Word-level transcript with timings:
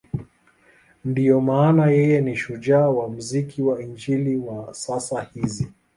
Ndiyo 1.09 1.41
maana 1.41 1.85
yeye 1.93 2.21
ni 2.21 2.35
shujaa 2.35 2.89
wa 2.89 3.09
muziki 3.09 3.61
wa 3.61 3.81
Injili 3.83 4.37
wa 4.37 4.73
sasa 4.73 5.21
hizi. 5.33 5.69